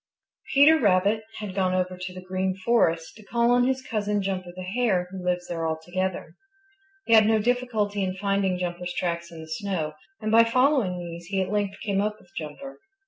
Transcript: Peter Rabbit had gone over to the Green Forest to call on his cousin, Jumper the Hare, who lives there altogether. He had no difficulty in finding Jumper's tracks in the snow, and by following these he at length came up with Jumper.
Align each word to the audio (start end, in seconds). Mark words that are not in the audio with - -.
Peter 0.55 0.79
Rabbit 0.79 1.23
had 1.37 1.53
gone 1.53 1.75
over 1.75 1.95
to 1.95 2.11
the 2.11 2.23
Green 2.23 2.55
Forest 2.55 3.13
to 3.17 3.23
call 3.23 3.51
on 3.51 3.67
his 3.67 3.83
cousin, 3.83 4.19
Jumper 4.23 4.49
the 4.55 4.63
Hare, 4.63 5.07
who 5.11 5.23
lives 5.23 5.47
there 5.47 5.67
altogether. 5.67 6.33
He 7.05 7.13
had 7.13 7.27
no 7.27 7.37
difficulty 7.37 8.01
in 8.03 8.15
finding 8.15 8.57
Jumper's 8.57 8.95
tracks 8.97 9.31
in 9.31 9.41
the 9.41 9.47
snow, 9.47 9.93
and 10.19 10.31
by 10.31 10.43
following 10.43 10.97
these 10.97 11.27
he 11.27 11.39
at 11.39 11.51
length 11.51 11.77
came 11.83 12.01
up 12.01 12.19
with 12.19 12.31
Jumper. 12.35 12.79